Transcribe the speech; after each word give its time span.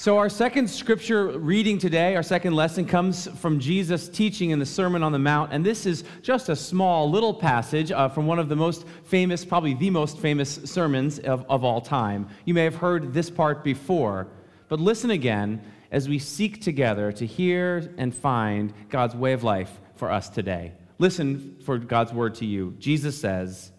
So, 0.00 0.16
our 0.16 0.30
second 0.30 0.70
scripture 0.70 1.26
reading 1.38 1.76
today, 1.76 2.16
our 2.16 2.22
second 2.22 2.54
lesson, 2.54 2.86
comes 2.86 3.26
from 3.38 3.60
Jesus' 3.60 4.08
teaching 4.08 4.48
in 4.48 4.58
the 4.58 4.64
Sermon 4.64 5.02
on 5.02 5.12
the 5.12 5.18
Mount. 5.18 5.52
And 5.52 5.62
this 5.62 5.84
is 5.84 6.04
just 6.22 6.48
a 6.48 6.56
small 6.56 7.10
little 7.10 7.34
passage 7.34 7.92
uh, 7.92 8.08
from 8.08 8.26
one 8.26 8.38
of 8.38 8.48
the 8.48 8.56
most 8.56 8.86
famous, 9.04 9.44
probably 9.44 9.74
the 9.74 9.90
most 9.90 10.18
famous 10.18 10.58
sermons 10.64 11.18
of, 11.18 11.44
of 11.50 11.64
all 11.64 11.82
time. 11.82 12.28
You 12.46 12.54
may 12.54 12.64
have 12.64 12.76
heard 12.76 13.12
this 13.12 13.28
part 13.28 13.62
before, 13.62 14.28
but 14.70 14.80
listen 14.80 15.10
again 15.10 15.60
as 15.90 16.08
we 16.08 16.18
seek 16.18 16.62
together 16.62 17.12
to 17.12 17.26
hear 17.26 17.92
and 17.98 18.14
find 18.14 18.72
God's 18.88 19.14
way 19.14 19.34
of 19.34 19.44
life 19.44 19.82
for 19.96 20.10
us 20.10 20.30
today. 20.30 20.72
Listen 20.98 21.58
for 21.62 21.76
God's 21.76 22.14
word 22.14 22.36
to 22.36 22.46
you. 22.46 22.74
Jesus 22.78 23.20
says, 23.20 23.70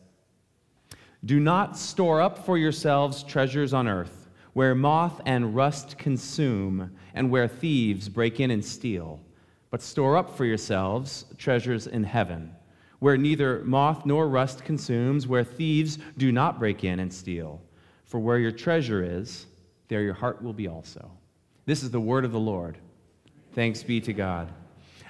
Do 1.26 1.40
not 1.40 1.80
store 1.80 2.22
up 2.22 2.46
for 2.46 2.60
yourselves 2.60 3.24
treasures 3.24 3.74
on 3.74 3.88
earth 3.88 4.21
where 4.54 4.76
moth 4.76 5.22
and 5.26 5.56
rust 5.56 5.98
consume, 5.98 6.92
and 7.14 7.30
where 7.30 7.48
thieves 7.48 8.10
break 8.10 8.40
in 8.40 8.52
and 8.52 8.64
steal. 8.64 9.20
But 9.70 9.82
store 9.82 10.18
up 10.18 10.36
for 10.36 10.46
yourselves 10.46 11.26
treasures 11.38 11.88
in 11.88 12.04
heaven, 12.04 12.54
where 13.00 13.18
neither 13.18 13.64
moth 13.64 14.06
nor 14.06 14.28
rust 14.28 14.66
consumes, 14.66 15.28
where 15.28 15.44
thieves 15.44 15.98
do 16.18 16.32
not 16.32 16.60
break 16.60 16.84
in 16.84 17.00
and 17.00 17.14
steal. 17.14 17.62
For 18.04 18.20
where 18.20 18.40
your 18.40 18.52
treasure 18.52 19.04
is, 19.04 19.46
there 19.88 20.02
your 20.02 20.14
heart 20.14 20.44
will 20.44 20.54
be 20.54 20.68
also. 20.68 21.12
This 21.66 21.84
is 21.84 21.92
the 21.92 22.00
word 22.02 22.26
of 22.26 22.32
the 22.32 22.40
Lord. 22.40 22.78
Thanks 23.54 23.84
be 23.84 24.02
to 24.02 24.14
God. 24.14 24.52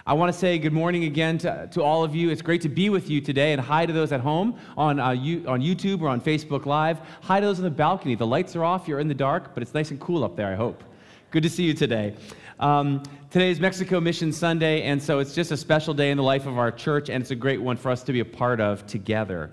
I 0.04 0.14
want 0.14 0.34
to 0.34 0.40
say 0.40 0.58
good 0.58 0.74
morning 0.74 1.04
again 1.04 1.38
to, 1.40 1.70
to 1.74 1.84
all 1.84 2.04
of 2.04 2.16
you. 2.16 2.32
It's 2.32 2.42
great 2.42 2.62
to 2.62 2.70
be 2.70 2.90
with 2.90 3.08
you 3.08 3.22
today, 3.22 3.54
and 3.54 3.62
hi 3.62 3.86
to 3.86 3.94
those 3.94 4.12
at 4.12 4.20
home 4.20 4.58
on, 4.76 5.00
uh, 5.00 5.12
you, 5.12 5.46
on 5.48 5.62
YouTube 5.62 6.02
or 6.02 6.08
on 6.08 6.20
Facebook 6.20 6.66
Live. 6.66 7.00
Hi 7.22 7.40
to 7.40 7.46
those 7.46 7.60
on 7.60 7.66
the 7.66 7.70
balcony. 7.70 8.16
The 8.16 8.26
lights 8.26 8.56
are 8.56 8.64
off, 8.64 8.88
you're 8.88 9.00
in 9.00 9.08
the 9.08 9.14
dark, 9.14 9.54
but 9.54 9.62
it's 9.62 9.76
nice 9.76 9.92
and 9.92 10.00
cool 10.00 10.24
up 10.24 10.36
there, 10.36 10.52
I 10.52 10.56
hope. 10.56 10.84
Good 11.30 11.44
to 11.44 11.50
see 11.52 11.66
you 11.66 11.76
today. 11.76 12.16
Um, 12.60 13.04
today 13.30 13.52
is 13.52 13.60
Mexico 13.60 14.00
Mission 14.00 14.34
Sunday, 14.34 14.82
and 14.84 15.02
so 15.02 15.20
it's 15.20 15.36
just 15.36 15.52
a 15.52 15.58
special 15.58 15.94
day 15.94 16.10
in 16.10 16.18
the 16.18 16.24
life 16.24 16.48
of 16.48 16.58
our 16.58 16.72
church, 16.72 17.10
and 17.10 17.22
it's 17.22 17.32
a 17.32 17.36
great 17.36 17.62
one 17.62 17.78
for 17.78 17.92
us 17.92 18.02
to 18.04 18.12
be 18.12 18.22
a 18.22 18.26
part 18.26 18.60
of 18.60 18.88
together. 18.88 19.52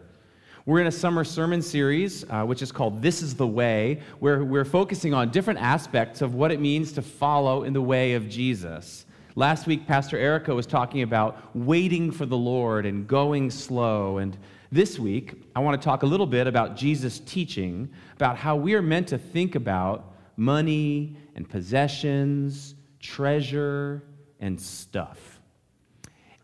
We're 0.64 0.80
in 0.80 0.86
a 0.86 0.92
summer 0.92 1.24
sermon 1.24 1.60
series, 1.60 2.24
uh, 2.30 2.44
which 2.44 2.62
is 2.62 2.72
called 2.72 3.02
This 3.02 3.20
is 3.20 3.34
the 3.34 3.46
Way, 3.46 4.00
where 4.18 4.42
we're 4.42 4.64
focusing 4.64 5.12
on 5.12 5.30
different 5.30 5.60
aspects 5.60 6.22
of 6.22 6.34
what 6.34 6.50
it 6.50 6.58
means 6.58 6.92
to 6.92 7.02
follow 7.02 7.64
in 7.64 7.74
the 7.74 7.82
way 7.82 8.14
of 8.14 8.30
Jesus. 8.30 9.04
Last 9.38 9.68
week, 9.68 9.86
Pastor 9.86 10.18
Erica 10.18 10.52
was 10.52 10.66
talking 10.66 11.02
about 11.02 11.54
waiting 11.54 12.10
for 12.10 12.26
the 12.26 12.36
Lord 12.36 12.84
and 12.84 13.06
going 13.06 13.52
slow. 13.52 14.18
And 14.18 14.36
this 14.72 14.98
week, 14.98 15.40
I 15.54 15.60
want 15.60 15.80
to 15.80 15.84
talk 15.84 16.02
a 16.02 16.06
little 16.06 16.26
bit 16.26 16.48
about 16.48 16.74
Jesus' 16.74 17.20
teaching 17.20 17.88
about 18.16 18.36
how 18.36 18.56
we 18.56 18.74
are 18.74 18.82
meant 18.82 19.06
to 19.10 19.16
think 19.16 19.54
about 19.54 20.12
money 20.36 21.16
and 21.36 21.48
possessions, 21.48 22.74
treasure, 22.98 24.02
and 24.40 24.60
stuff. 24.60 25.40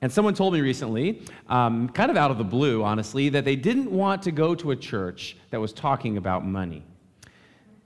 And 0.00 0.12
someone 0.12 0.34
told 0.34 0.52
me 0.52 0.60
recently, 0.60 1.22
um, 1.48 1.88
kind 1.88 2.12
of 2.12 2.16
out 2.16 2.30
of 2.30 2.38
the 2.38 2.44
blue, 2.44 2.84
honestly, 2.84 3.28
that 3.30 3.44
they 3.44 3.56
didn't 3.56 3.90
want 3.90 4.22
to 4.22 4.30
go 4.30 4.54
to 4.54 4.70
a 4.70 4.76
church 4.76 5.36
that 5.50 5.60
was 5.60 5.72
talking 5.72 6.16
about 6.16 6.46
money. 6.46 6.84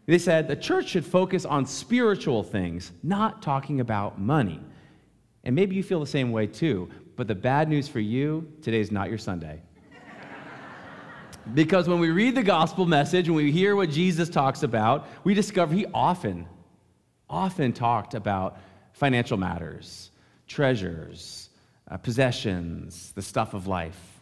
They 0.05 0.19
said 0.19 0.49
the 0.49 0.57
church 0.57 0.89
should 0.89 1.07
focus 1.07 1.47
on 1.47 1.65
spiritual 1.65 2.43
things, 2.43 2.93
not 3.03 3.41
talking 3.41 3.81
about 3.81 4.21
money. 4.21 4.61
And 5.49 5.55
maybe 5.57 5.75
you 5.75 5.83
feel 5.83 5.99
the 5.99 6.07
same 6.07 6.31
way 6.31 6.47
too. 6.47 6.91
But 7.17 7.27
the 7.27 7.35
bad 7.35 7.71
news 7.71 7.89
for 7.89 8.01
you, 8.01 8.53
today 8.61 8.81
is 8.81 8.93
not 8.93 9.09
your 9.09 9.17
Sunday. 9.17 9.63
because 11.55 11.89
when 11.89 12.01
we 12.01 12.11
read 12.11 12.35
the 12.35 12.43
gospel 12.43 12.85
message 12.85 13.29
and 13.29 13.35
we 13.35 13.51
hear 13.51 13.75
what 13.75 13.89
Jesus 13.89 14.29
talks 14.29 14.63
about, 14.63 15.09
we 15.25 15.33
discover 15.33 15.75
he 15.75 15.87
often, 15.95 16.47
often 17.31 17.73
talked 17.73 18.13
about 18.13 18.59
financial 18.93 19.39
matters, 19.39 20.11
treasures, 20.47 21.49
uh, 21.91 21.97
possessions, 21.97 23.13
the 23.13 23.23
stuff 23.23 23.55
of 23.55 23.67
life. 23.67 24.21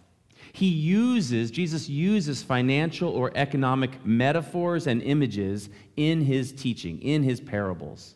He 0.52 0.68
uses, 0.68 1.50
Jesus 1.50 1.88
uses 1.88 2.44
financial 2.44 3.10
or 3.10 3.32
economic 3.34 4.06
metaphors 4.06 4.86
and 4.86 5.02
images 5.02 5.70
in 5.96 6.20
his 6.20 6.52
teaching, 6.52 7.02
in 7.02 7.24
his 7.24 7.40
parables. 7.40 8.15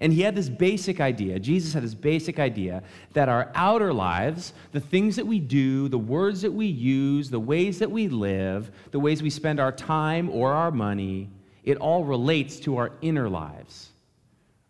And 0.00 0.12
he 0.12 0.22
had 0.22 0.36
this 0.36 0.48
basic 0.48 1.00
idea, 1.00 1.40
Jesus 1.40 1.72
had 1.74 1.82
this 1.82 1.94
basic 1.94 2.38
idea 2.38 2.84
that 3.14 3.28
our 3.28 3.50
outer 3.54 3.92
lives, 3.92 4.52
the 4.70 4.80
things 4.80 5.16
that 5.16 5.26
we 5.26 5.40
do, 5.40 5.88
the 5.88 5.98
words 5.98 6.42
that 6.42 6.52
we 6.52 6.66
use, 6.66 7.30
the 7.30 7.40
ways 7.40 7.80
that 7.80 7.90
we 7.90 8.06
live, 8.06 8.70
the 8.92 9.00
ways 9.00 9.22
we 9.22 9.30
spend 9.30 9.58
our 9.58 9.72
time 9.72 10.30
or 10.30 10.52
our 10.52 10.70
money, 10.70 11.28
it 11.64 11.78
all 11.78 12.04
relates 12.04 12.60
to 12.60 12.76
our 12.76 12.92
inner 13.02 13.28
lives, 13.28 13.90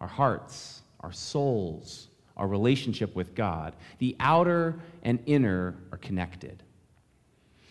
our 0.01 0.09
hearts, 0.09 0.81
our 1.01 1.13
souls, 1.13 2.09
our 2.39 2.49
relationship 2.49 3.15
with 3.15 3.35
God. 3.35 3.75
The 3.99 4.17
outer 4.21 4.81
and 5.03 5.19
inner 5.27 5.75
are 5.93 5.99
connected. 5.99 6.63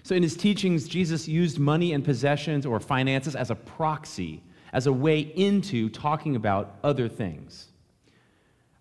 So 0.03 0.13
in 0.16 0.22
his 0.22 0.38
teachings, 0.38 0.88
Jesus 0.88 1.28
used 1.28 1.57
money 1.57 1.94
and 1.94 2.06
possessions 2.06 2.68
or 2.68 2.79
finances 2.79 3.35
as 3.35 3.50
a 3.50 3.56
proxy 3.56 4.44
as 4.73 4.88
a 4.88 4.94
way 4.94 5.19
into 5.19 5.89
talking 5.89 6.35
about 6.35 6.75
other 6.83 7.07
things. 7.07 7.67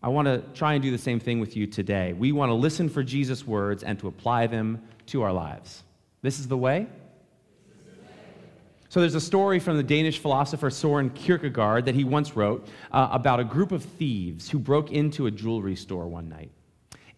I 0.03 0.09
want 0.09 0.27
to 0.27 0.43
try 0.55 0.75
and 0.75 0.83
do 0.83 0.91
the 0.91 0.99
same 0.99 1.19
thing 1.19 1.41
with 1.41 1.57
you 1.57 1.67
today. 1.67 2.13
We 2.13 2.33
want 2.33 2.51
to 2.51 2.55
listen 2.55 2.89
for 2.89 3.03
Jesus' 3.03 3.47
words 3.47 3.83
and 3.83 3.99
to 3.99 4.09
apply 4.09 4.47
them 4.47 4.83
to 5.07 5.23
our 5.23 5.33
lives. 5.33 5.83
This 6.23 6.39
is 6.39 6.49
the 6.49 6.57
way? 6.57 6.87
So, 8.89 9.01
there's 9.01 9.17
a 9.17 9.21
story 9.21 9.59
from 9.59 9.77
the 9.77 9.83
Danish 9.83 10.21
philosopher 10.21 10.71
Soren 10.71 11.11
Kierkegaard 11.11 11.87
that 11.87 11.95
he 11.95 12.05
once 12.05 12.37
wrote 12.37 12.69
uh, 12.93 13.09
about 13.11 13.41
a 13.41 13.45
group 13.45 13.73
of 13.73 13.83
thieves 13.85 14.49
who 14.49 14.59
broke 14.59 14.93
into 14.93 15.27
a 15.27 15.31
jewelry 15.31 15.75
store 15.75 16.07
one 16.07 16.29
night. 16.29 16.51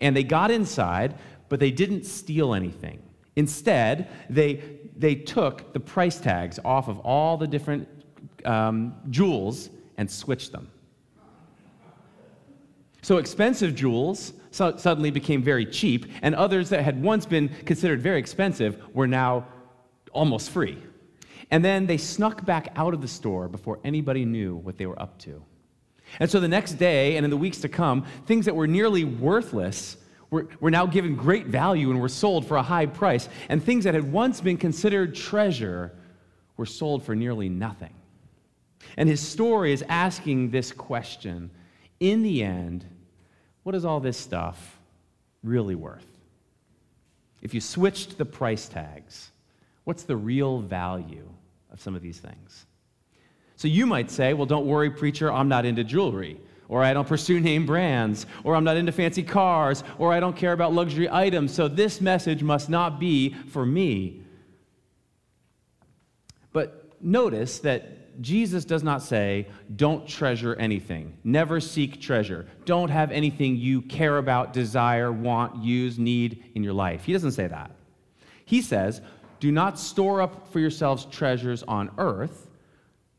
And 0.01 0.17
they 0.17 0.25
got 0.25 0.51
inside, 0.51 1.15
but 1.49 1.61
they 1.61 1.71
didn't 1.71 2.05
steal 2.05 2.55
anything. 2.55 3.03
Instead, 3.37 4.09
they, 4.31 4.63
they 4.97 5.15
took 5.15 5.73
the 5.73 5.81
price 5.81 6.19
tags 6.19 6.59
off 6.65 6.89
of 6.89 6.99
all 7.01 7.37
the 7.37 7.47
different 7.47 7.87
um, 8.45 8.95
jewels 9.11 9.71
and 9.97 10.11
switched 10.11 10.53
them. 10.53 10.71
So 13.03 13.19
expensive 13.19 13.75
jewels 13.75 14.33
so 14.51 14.77
suddenly 14.77 15.11
became 15.11 15.43
very 15.43 15.67
cheap, 15.67 16.07
and 16.23 16.35
others 16.35 16.71
that 16.71 16.83
had 16.83 17.03
once 17.03 17.27
been 17.27 17.49
considered 17.65 18.01
very 18.01 18.19
expensive 18.19 18.83
were 18.95 19.07
now 19.07 19.47
almost 20.13 20.51
free. 20.51 20.79
And 21.51 21.65
then 21.65 21.87
they 21.87 21.97
snuck 21.97 22.45
back 22.45 22.73
out 22.77 22.95
of 22.95 23.01
the 23.01 23.09
store 23.09 23.49
before 23.49 23.79
anybody 23.85 24.25
knew 24.25 24.57
what 24.57 24.77
they 24.77 24.87
were 24.87 25.01
up 25.01 25.19
to. 25.21 25.43
And 26.21 26.31
so 26.31 26.41
the 26.41 26.49
next 26.49 26.75
day 26.75 27.17
and 27.17 27.25
in 27.25 27.31
the 27.31 27.37
weeks 27.37 27.59
to 27.59 27.69
come, 27.69 28.05
things 28.27 28.47
that 28.47 28.57
were 28.57 28.67
nearly 28.67 29.05
worthless 29.05 29.97
were, 30.31 30.49
were 30.61 30.71
now 30.71 30.87
given 30.87 31.17
great 31.17 31.47
value 31.47 31.91
and 31.91 32.01
were 32.01 32.09
sold 32.09 32.47
for 32.47 32.57
a 32.57 32.63
high 32.63 32.87
price. 32.87 33.29
And 33.49 33.63
things 33.63 33.85
that 33.85 33.95
had 33.95 34.11
once 34.11 34.41
been 34.41 34.57
considered 34.57 35.15
treasure 35.15 35.93
were 36.57 36.67
sold 36.67 37.05
for 37.05 37.15
nearly 37.15 37.49
nothing. 37.49 37.95
And 38.99 39.09
his 39.09 39.21
story 39.21 39.73
is 39.73 39.85
asking 39.89 40.51
this 40.51 40.73
question 40.73 41.51
In 42.01 42.23
the 42.23 42.43
end, 42.43 42.85
what 43.63 43.77
is 43.77 43.85
all 43.85 44.01
this 44.01 44.19
stuff 44.19 44.79
really 45.45 45.77
worth? 45.77 46.07
If 47.41 47.55
you 47.55 47.61
switched 47.61 48.19
the 48.19 48.25
price 48.25 48.69
tags, 48.69 49.31
what's 49.85 50.03
the 50.03 50.17
real 50.17 50.59
value 50.59 51.29
of 51.73 51.81
some 51.81 51.95
of 51.95 52.03
these 52.03 52.19
things? 52.19 52.67
So 53.55 53.69
you 53.69 53.87
might 53.87 54.11
say, 54.11 54.35
well, 54.35 54.47
don't 54.47 54.67
worry, 54.67 54.91
preacher, 54.91 55.33
I'm 55.33 55.49
not 55.49 55.65
into 55.65 55.85
jewelry, 55.85 56.41
or 56.69 56.83
I 56.83 56.93
don't 56.93 57.07
pursue 57.07 57.39
name 57.39 57.67
brands, 57.67 58.27
or 58.43 58.57
I'm 58.57 58.65
not 58.65 58.77
into 58.77 58.91
fancy 58.91 59.23
cars, 59.23 59.85
or 59.99 60.13
I 60.13 60.19
don't 60.19 60.37
care 60.37 60.53
about 60.53 60.73
luxury 60.73 61.09
items, 61.09 61.55
so 61.55 61.69
this 61.69 62.01
message 62.01 62.43
must 62.43 62.69
not 62.69 62.99
be 62.99 63.35
for 63.51 63.65
me. 63.65 64.23
But 66.53 66.97
notice 67.01 67.61
that 67.61 67.98
Jesus 68.21 68.65
does 68.65 68.83
not 68.83 69.03
say, 69.03 69.47
don't 69.77 70.07
treasure 70.07 70.55
anything. 70.57 71.17
Never 71.23 71.61
seek 71.61 72.01
treasure. 72.01 72.47
Don't 72.65 72.89
have 72.89 73.13
anything 73.13 73.57
you 73.57 73.83
care 73.83 74.19
about, 74.19 74.53
desire, 74.53 75.13
want, 75.13 75.63
use, 75.63 75.99
need 75.99 76.45
in 76.55 76.65
your 76.65 76.73
life. 76.73 77.05
He 77.05 77.13
doesn't 77.13 77.33
say 77.33 77.47
that. 77.47 77.71
He 78.45 78.61
says, 78.61 79.01
do 79.41 79.53
not 79.53 79.79
store 79.79 80.21
up 80.21 80.49
for 80.49 80.59
yourselves 80.59 81.05
treasures 81.05 81.63
on 81.65 81.91
earth, 81.99 82.49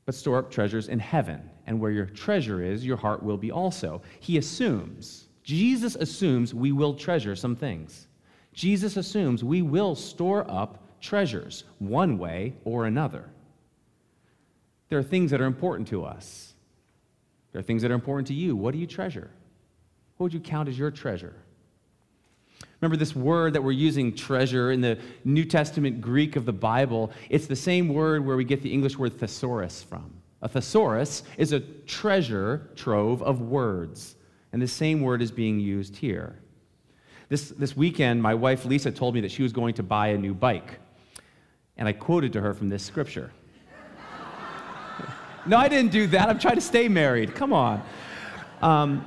but 0.06 0.16
store 0.16 0.40
up 0.40 0.52
treasures 0.52 0.90
in 0.90 1.00
heaven. 1.00 1.50
And 1.66 1.80
where 1.80 1.92
your 1.92 2.08
treasure 2.08 2.62
is, 2.62 2.86
your 2.86 2.98
heart 2.98 3.24
will 3.24 3.38
be 3.38 3.52
also. 3.52 4.02
He 4.20 4.38
assumes, 4.38 5.28
Jesus 5.44 5.96
assumes 5.96 6.54
we 6.54 6.72
will 6.72 6.94
treasure 6.94 7.36
some 7.36 7.56
things. 7.56 8.08
Jesus 8.54 8.98
assumes 8.98 9.44
we 9.44 9.62
will 9.62 9.96
store 9.96 10.50
up 10.50 10.84
treasures 11.00 11.64
one 11.78 12.18
way 12.18 12.56
or 12.66 12.86
another. 12.86 13.30
There 14.90 15.00
are 15.00 15.04
things 15.04 15.32
that 15.32 15.40
are 15.40 15.46
important 15.46 15.88
to 15.90 16.04
us. 16.04 16.54
There 17.52 17.60
are 17.60 17.64
things 17.64 17.82
that 17.84 17.92
are 17.92 17.96
important 17.96 18.28
to 18.28 18.34
you. 18.34 18.56
What 18.56 18.74
do 18.74 18.80
you 18.80 18.88
treasure? 18.88 19.30
What 20.18 20.26
would 20.26 20.34
you 20.34 20.40
count 20.40 20.68
as 20.68 20.78
your 20.78 20.92
treasure? 20.92 21.36
Remember 22.82 22.98
this 22.98 23.16
word 23.16 23.54
that 23.54 23.64
we're 23.64 23.72
using, 23.72 24.16
treasure, 24.16 24.72
in 24.72 24.82
the 24.82 24.98
New 25.26 25.46
Testament 25.46 26.02
Greek 26.02 26.36
of 26.36 26.46
the 26.46 26.54
Bible? 26.54 27.12
It's 27.30 27.48
the 27.48 27.56
same 27.56 27.90
word 27.90 28.26
where 28.26 28.38
we 28.38 28.46
get 28.46 28.62
the 28.62 28.72
English 28.72 28.98
word 28.98 29.20
thesaurus 29.20 29.84
from. 29.84 30.14
A 30.42 30.48
thesaurus 30.48 31.24
is 31.38 31.52
a 31.52 31.60
treasure 31.60 32.70
trove 32.76 33.22
of 33.22 33.42
words, 33.42 34.16
and 34.54 34.62
the 34.62 34.68
same 34.68 35.02
word 35.02 35.22
is 35.22 35.32
being 35.32 35.60
used 35.60 35.98
here. 35.98 36.40
This, 37.28 37.50
this 37.50 37.76
weekend, 37.76 38.22
my 38.22 38.34
wife 38.34 38.66
Lisa 38.66 38.92
told 38.92 39.14
me 39.14 39.22
that 39.22 39.32
she 39.32 39.44
was 39.44 39.52
going 39.52 39.74
to 39.76 39.84
buy 39.84 40.08
a 40.08 40.18
new 40.18 40.34
bike, 40.34 40.80
and 41.78 41.88
I 41.88 41.92
quoted 41.92 42.34
to 42.34 42.42
her 42.42 42.54
from 42.54 42.70
this 42.70 42.84
scripture. 42.84 43.32
No, 45.50 45.58
I 45.58 45.68
didn't 45.68 45.92
do 45.92 46.06
that. 46.08 46.30
I'm 46.30 46.38
trying 46.38 46.56
to 46.56 46.62
stay 46.62 46.88
married. 46.88 47.34
Come 47.34 47.54
on. 47.54 47.82
Um, 48.62 49.04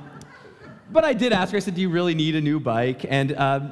but 0.91 1.05
I 1.05 1.13
did 1.13 1.31
ask 1.31 1.51
her, 1.51 1.57
I 1.57 1.59
said, 1.59 1.75
Do 1.75 1.81
you 1.81 1.89
really 1.89 2.13
need 2.13 2.35
a 2.35 2.41
new 2.41 2.59
bike? 2.59 3.05
And, 3.07 3.35
um, 3.37 3.71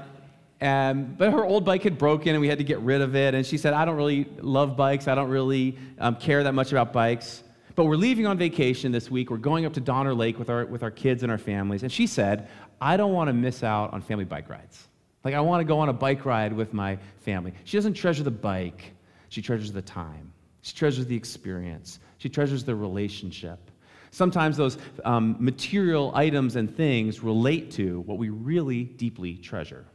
um, 0.62 1.16
but 1.18 1.32
her 1.32 1.44
old 1.44 1.66
bike 1.66 1.84
had 1.84 1.98
broken 1.98 2.30
and 2.30 2.40
we 2.40 2.48
had 2.48 2.60
to 2.60 2.64
get 2.64 2.80
rid 2.80 3.02
of 3.02 3.16
it. 3.16 3.36
And 3.36 3.46
she 3.46 3.58
said, 3.58 3.74
I 3.74 3.84
don't 3.84 3.98
really 3.98 4.26
love 4.40 4.78
bikes. 4.78 5.10
I 5.10 5.16
don't 5.16 5.30
really 5.30 5.78
um, 6.00 6.16
care 6.16 6.44
that 6.44 6.54
much 6.54 6.72
about 6.72 6.94
bikes. 6.94 7.44
But 7.76 7.86
we're 7.86 7.98
leaving 7.98 8.26
on 8.26 8.38
vacation 8.38 8.92
this 8.92 9.12
week. 9.12 9.32
We're 9.32 9.38
going 9.38 9.66
up 9.66 9.74
to 9.74 9.82
Donner 9.82 10.14
Lake 10.14 10.40
with 10.40 10.50
our, 10.50 10.66
with 10.66 10.82
our 10.82 10.92
kids 10.92 11.24
and 11.24 11.32
our 11.32 11.38
families. 11.38 11.84
And 11.84 11.92
she 11.92 12.08
said, 12.08 12.48
I 12.80 12.96
don't 12.96 13.12
want 13.12 13.28
to 13.28 13.34
miss 13.34 13.64
out 13.64 13.92
on 13.92 14.02
family 14.02 14.26
bike 14.26 14.50
rides. 14.50 14.88
Like, 15.24 15.34
I 15.34 15.42
want 15.42 15.62
to 15.62 15.66
go 15.66 15.80
on 15.80 15.90
a 15.90 15.94
bike 15.94 16.26
ride 16.26 16.54
with 16.54 16.74
my 16.74 16.98
family. 17.20 17.54
She 17.66 17.78
doesn't 17.78 17.94
treasure 17.94 18.24
the 18.24 18.32
bike, 18.32 18.94
she 19.30 19.42
treasures 19.42 19.72
the 19.72 19.82
time, 19.82 20.32
she 20.62 20.76
treasures 20.76 21.06
the 21.06 21.16
experience, 21.16 22.00
she 22.22 22.30
treasures 22.30 22.64
the 22.64 22.76
relationship. 22.76 23.72
Sometimes 24.12 24.56
those 24.56 24.78
um, 25.04 25.36
material 25.40 26.12
items 26.14 26.56
and 26.56 26.72
things 26.78 27.24
relate 27.24 27.72
to 27.72 28.02
what 28.02 28.20
we 28.20 28.30
really 28.30 28.84
deeply 28.84 29.38
treasure. 29.38 29.86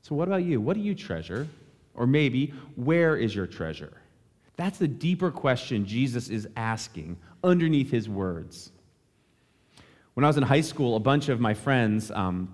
So, 0.00 0.14
what 0.14 0.26
about 0.26 0.44
you? 0.44 0.58
What 0.58 0.72
do 0.74 0.80
you 0.80 0.94
treasure? 0.94 1.46
Or 1.92 2.06
maybe, 2.06 2.54
where 2.76 3.14
is 3.18 3.34
your 3.34 3.46
treasure? 3.46 3.92
That's 4.56 4.78
the 4.78 4.88
deeper 4.88 5.30
question 5.30 5.84
Jesus 5.84 6.30
is 6.30 6.48
asking 6.56 7.18
underneath 7.44 7.90
his 7.90 8.08
words. 8.08 8.72
When 10.14 10.24
I 10.24 10.28
was 10.28 10.38
in 10.38 10.42
high 10.44 10.62
school, 10.62 10.96
a 10.96 11.00
bunch 11.00 11.28
of 11.28 11.40
my 11.40 11.52
friends 11.52 12.10
um, 12.10 12.48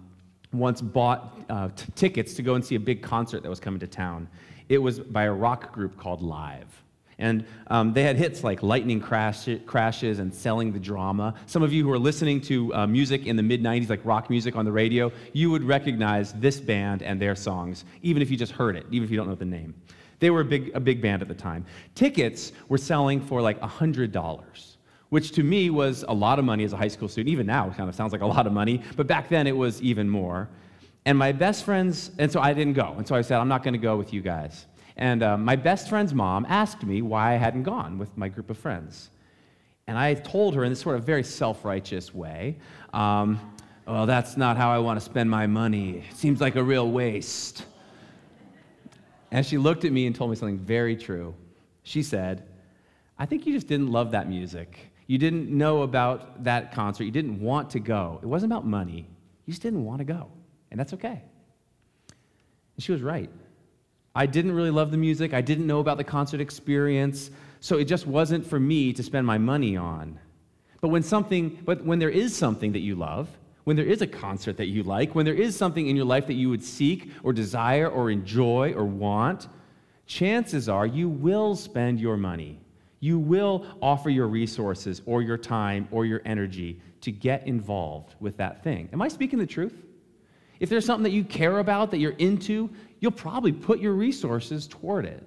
once 0.52 0.80
bought 0.80 1.38
uh, 1.48 1.68
t- 1.76 1.92
tickets 1.94 2.34
to 2.34 2.42
go 2.42 2.56
and 2.56 2.64
see 2.64 2.74
a 2.74 2.80
big 2.80 3.02
concert 3.02 3.44
that 3.44 3.48
was 3.48 3.60
coming 3.60 3.78
to 3.78 3.86
town. 3.86 4.26
It 4.68 4.78
was 4.78 4.98
by 4.98 5.24
a 5.24 5.32
rock 5.32 5.72
group 5.72 5.96
called 5.96 6.22
Live. 6.22 6.82
And 7.18 7.44
um, 7.66 7.92
they 7.92 8.04
had 8.04 8.16
hits 8.16 8.44
like 8.44 8.62
Lightning 8.62 9.00
crash, 9.00 9.48
Crashes 9.66 10.20
and 10.20 10.32
Selling 10.32 10.72
the 10.72 10.78
Drama. 10.78 11.34
Some 11.46 11.62
of 11.62 11.72
you 11.72 11.82
who 11.82 11.90
are 11.90 11.98
listening 11.98 12.40
to 12.42 12.72
uh, 12.74 12.86
music 12.86 13.26
in 13.26 13.34
the 13.34 13.42
mid 13.42 13.62
90s, 13.62 13.90
like 13.90 14.04
rock 14.04 14.30
music 14.30 14.54
on 14.54 14.64
the 14.64 14.70
radio, 14.70 15.10
you 15.32 15.50
would 15.50 15.64
recognize 15.64 16.32
this 16.34 16.60
band 16.60 17.02
and 17.02 17.20
their 17.20 17.34
songs, 17.34 17.84
even 18.02 18.22
if 18.22 18.30
you 18.30 18.36
just 18.36 18.52
heard 18.52 18.76
it, 18.76 18.86
even 18.92 19.04
if 19.04 19.10
you 19.10 19.16
don't 19.16 19.28
know 19.28 19.34
the 19.34 19.44
name. 19.44 19.74
They 20.20 20.30
were 20.30 20.40
a 20.40 20.44
big, 20.44 20.70
a 20.74 20.80
big 20.80 21.02
band 21.02 21.22
at 21.22 21.28
the 21.28 21.34
time. 21.34 21.64
Tickets 21.94 22.52
were 22.68 22.78
selling 22.78 23.20
for 23.20 23.40
like 23.40 23.60
$100, 23.60 24.76
which 25.08 25.32
to 25.32 25.42
me 25.42 25.70
was 25.70 26.04
a 26.08 26.14
lot 26.14 26.38
of 26.38 26.44
money 26.44 26.64
as 26.64 26.72
a 26.72 26.76
high 26.76 26.88
school 26.88 27.08
student. 27.08 27.32
Even 27.32 27.46
now, 27.46 27.68
it 27.68 27.76
kind 27.76 27.88
of 27.88 27.94
sounds 27.96 28.12
like 28.12 28.22
a 28.22 28.26
lot 28.26 28.46
of 28.46 28.52
money, 28.52 28.82
but 28.96 29.08
back 29.08 29.28
then 29.28 29.46
it 29.46 29.56
was 29.56 29.82
even 29.82 30.08
more. 30.08 30.48
And 31.04 31.18
my 31.18 31.32
best 31.32 31.64
friends, 31.64 32.12
and 32.18 32.30
so 32.30 32.40
I 32.40 32.52
didn't 32.52 32.74
go. 32.74 32.94
And 32.96 33.06
so 33.06 33.14
I 33.14 33.22
said, 33.22 33.40
I'm 33.40 33.48
not 33.48 33.64
going 33.64 33.72
to 33.72 33.78
go 33.78 33.96
with 33.96 34.12
you 34.12 34.20
guys. 34.20 34.66
And 34.98 35.22
uh, 35.22 35.38
my 35.38 35.54
best 35.54 35.88
friend's 35.88 36.12
mom 36.12 36.44
asked 36.48 36.82
me 36.82 37.02
why 37.02 37.32
I 37.32 37.36
hadn't 37.36 37.62
gone 37.62 37.98
with 37.98 38.16
my 38.18 38.28
group 38.28 38.50
of 38.50 38.58
friends. 38.58 39.10
And 39.86 39.96
I 39.96 40.14
told 40.14 40.54
her 40.56 40.64
in 40.64 40.70
this 40.70 40.80
sort 40.80 40.96
of 40.96 41.04
very 41.04 41.22
self 41.22 41.64
righteous 41.64 42.12
way, 42.12 42.58
um, 42.92 43.40
well, 43.86 44.04
that's 44.04 44.36
not 44.36 44.56
how 44.56 44.70
I 44.70 44.78
want 44.78 44.98
to 44.98 45.04
spend 45.04 45.30
my 45.30 45.46
money. 45.46 46.04
It 46.10 46.16
seems 46.16 46.40
like 46.40 46.56
a 46.56 46.62
real 46.62 46.90
waste. 46.90 47.64
And 49.30 49.46
she 49.46 49.56
looked 49.56 49.84
at 49.84 49.92
me 49.92 50.06
and 50.06 50.14
told 50.14 50.30
me 50.30 50.36
something 50.36 50.58
very 50.58 50.96
true. 50.96 51.34
She 51.84 52.02
said, 52.02 52.44
I 53.18 53.24
think 53.24 53.46
you 53.46 53.52
just 53.52 53.66
didn't 53.66 53.90
love 53.90 54.10
that 54.10 54.28
music. 54.28 54.90
You 55.06 55.16
didn't 55.16 55.48
know 55.48 55.82
about 55.82 56.44
that 56.44 56.72
concert. 56.72 57.04
You 57.04 57.10
didn't 57.10 57.40
want 57.40 57.70
to 57.70 57.80
go. 57.80 58.18
It 58.22 58.26
wasn't 58.26 58.52
about 58.52 58.66
money. 58.66 59.08
You 59.46 59.52
just 59.52 59.62
didn't 59.62 59.84
want 59.84 59.98
to 59.98 60.04
go. 60.04 60.28
And 60.70 60.78
that's 60.78 60.92
okay. 60.92 61.22
And 62.76 62.84
she 62.84 62.92
was 62.92 63.00
right. 63.00 63.30
I 64.18 64.26
didn't 64.26 64.50
really 64.50 64.72
love 64.72 64.90
the 64.90 64.96
music. 64.96 65.32
I 65.32 65.40
didn't 65.40 65.68
know 65.68 65.78
about 65.78 65.96
the 65.96 66.02
concert 66.02 66.40
experience. 66.40 67.30
So 67.60 67.78
it 67.78 67.84
just 67.84 68.04
wasn't 68.04 68.44
for 68.44 68.58
me 68.58 68.92
to 68.94 69.02
spend 69.04 69.24
my 69.24 69.38
money 69.38 69.76
on. 69.76 70.18
But 70.80 70.88
when 70.88 71.04
something, 71.04 71.56
but 71.64 71.84
when 71.84 72.00
there 72.00 72.10
is 72.10 72.36
something 72.36 72.72
that 72.72 72.80
you 72.80 72.96
love, 72.96 73.28
when 73.62 73.76
there 73.76 73.86
is 73.86 74.02
a 74.02 74.08
concert 74.08 74.56
that 74.56 74.66
you 74.66 74.82
like, 74.82 75.14
when 75.14 75.24
there 75.24 75.36
is 75.36 75.56
something 75.56 75.86
in 75.86 75.94
your 75.94 76.04
life 76.04 76.26
that 76.26 76.34
you 76.34 76.50
would 76.50 76.64
seek 76.64 77.12
or 77.22 77.32
desire 77.32 77.88
or 77.88 78.10
enjoy 78.10 78.72
or 78.72 78.84
want, 78.84 79.46
chances 80.06 80.68
are 80.68 80.84
you 80.84 81.08
will 81.08 81.54
spend 81.54 82.00
your 82.00 82.16
money. 82.16 82.58
You 82.98 83.20
will 83.20 83.66
offer 83.80 84.10
your 84.10 84.26
resources 84.26 85.00
or 85.06 85.22
your 85.22 85.38
time 85.38 85.86
or 85.92 86.04
your 86.04 86.22
energy 86.24 86.80
to 87.02 87.12
get 87.12 87.46
involved 87.46 88.16
with 88.18 88.36
that 88.38 88.64
thing. 88.64 88.88
Am 88.92 89.00
I 89.00 89.06
speaking 89.06 89.38
the 89.38 89.46
truth? 89.46 89.74
If 90.60 90.68
there's 90.68 90.84
something 90.84 91.04
that 91.04 91.12
you 91.12 91.24
care 91.24 91.58
about, 91.58 91.90
that 91.92 91.98
you're 91.98 92.12
into, 92.12 92.70
you'll 93.00 93.12
probably 93.12 93.52
put 93.52 93.80
your 93.80 93.92
resources 93.92 94.66
toward 94.66 95.04
it. 95.04 95.26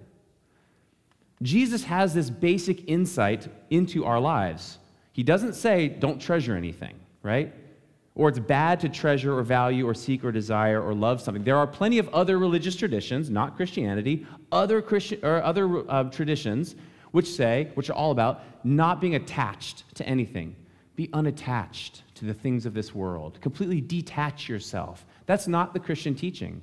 Jesus 1.42 1.84
has 1.84 2.14
this 2.14 2.30
basic 2.30 2.88
insight 2.88 3.48
into 3.70 4.06
our 4.06 4.20
lives. 4.20 4.78
He 5.14 5.24
doesn't 5.24 5.54
say, 5.54 5.88
don't 5.88 6.20
treasure 6.22 6.56
anything, 6.56 6.96
right? 7.24 7.54
or 8.16 8.30
it's 8.30 8.40
bad 8.40 8.80
to 8.82 8.90
treasure 8.90 9.38
or 9.38 9.44
value 9.44 9.88
or 9.88 9.94
seek 9.94 10.24
or 10.24 10.32
desire 10.32 10.82
or 10.82 10.94
love 10.94 11.22
something. 11.22 11.44
There 11.44 11.58
are 11.58 11.68
plenty 11.68 11.98
of 11.98 12.10
other 12.10 12.38
religious 12.38 12.76
traditions, 12.76 13.30
not 13.30 13.56
Christianity, 13.56 14.26
other 14.52 14.82
Christian 14.82 15.24
or 15.24 15.42
other 15.44 15.90
uh, 15.90 16.04
traditions 16.06 16.76
which 17.12 17.28
say, 17.28 17.70
which 17.76 17.90
are 17.90 17.94
all 17.94 18.12
about 18.12 18.44
not 18.66 19.02
being 19.02 19.16
attached 19.16 19.96
to 19.96 20.06
anything. 20.06 20.56
Be 20.96 21.10
unattached 21.14 22.04
to 22.16 22.26
the 22.26 22.34
things 22.34 22.66
of 22.66 22.74
this 22.74 22.94
world. 22.94 23.40
Completely 23.42 23.82
detach 23.82 24.48
yourself. 24.48 25.06
That's 25.26 25.48
not 25.48 25.74
the 25.74 25.80
Christian 25.80 26.16
teaching. 26.16 26.62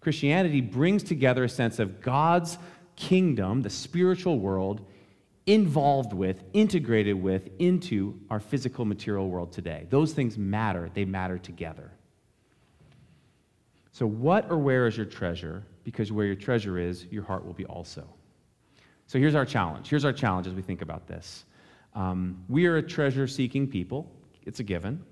Christianity 0.00 0.60
brings 0.60 1.02
together 1.02 1.44
a 1.44 1.48
sense 1.48 1.78
of 1.78 2.00
God's 2.00 2.58
kingdom, 2.96 3.62
the 3.62 3.70
spiritual 3.70 4.38
world, 4.38 4.86
involved 5.46 6.12
with, 6.12 6.44
integrated 6.52 7.20
with 7.20 7.48
into 7.58 8.20
our 8.30 8.38
physical 8.38 8.84
material 8.84 9.28
world 9.28 9.52
today. 9.52 9.86
Those 9.88 10.12
things 10.12 10.36
matter, 10.36 10.90
they 10.92 11.04
matter 11.04 11.38
together. 11.38 11.90
So, 13.92 14.06
what 14.06 14.50
or 14.50 14.58
where 14.58 14.86
is 14.86 14.96
your 14.96 15.06
treasure? 15.06 15.64
Because 15.84 16.12
where 16.12 16.26
your 16.26 16.36
treasure 16.36 16.78
is, 16.78 17.06
your 17.06 17.24
heart 17.24 17.44
will 17.44 17.54
be 17.54 17.64
also. 17.64 18.06
So, 19.06 19.18
here's 19.18 19.34
our 19.34 19.46
challenge. 19.46 19.88
Here's 19.88 20.04
our 20.04 20.12
challenge 20.12 20.46
as 20.46 20.52
we 20.52 20.62
think 20.62 20.82
about 20.82 21.06
this. 21.08 21.46
Um, 21.94 22.44
we 22.48 22.66
are 22.66 22.76
a 22.76 22.82
treasure 22.82 23.26
seeking 23.26 23.66
people, 23.66 24.12
it's 24.44 24.60
a 24.60 24.62
given. 24.62 25.02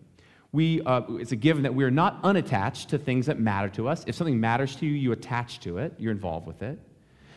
We, 0.56 0.80
uh, 0.80 1.02
it's 1.18 1.32
a 1.32 1.36
given 1.36 1.64
that 1.64 1.74
we 1.74 1.84
are 1.84 1.90
not 1.90 2.18
unattached 2.24 2.88
to 2.88 2.96
things 2.96 3.26
that 3.26 3.38
matter 3.38 3.68
to 3.74 3.88
us. 3.88 4.04
If 4.06 4.14
something 4.14 4.40
matters 4.40 4.74
to 4.76 4.86
you, 4.86 4.92
you 4.92 5.12
attach 5.12 5.60
to 5.60 5.76
it, 5.76 5.92
you're 5.98 6.12
involved 6.12 6.46
with 6.46 6.62
it. 6.62 6.78